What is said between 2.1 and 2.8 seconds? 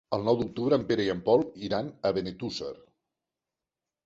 Benetússer.